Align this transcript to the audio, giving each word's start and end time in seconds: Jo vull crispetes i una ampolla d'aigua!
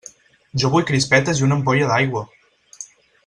Jo 0.63 0.71
vull 0.75 0.87
crispetes 0.91 1.41
i 1.43 1.47
una 1.49 1.59
ampolla 1.61 1.91
d'aigua! 1.91 2.25